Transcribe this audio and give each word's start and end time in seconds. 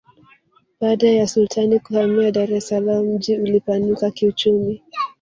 baada 0.79 1.09
ya 1.09 1.27
sultani 1.27 1.79
kuhamia 1.79 2.31
dar 2.31 2.53
es 2.53 2.67
salaam 2.67 3.05
mji 3.05 3.35
ulipanuka 3.37 4.11
kiuchumi 4.11 4.83